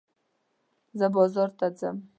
زه 0.99 1.07
بازار 1.15 1.49
ته 1.59 1.67
ځم. 1.79 1.97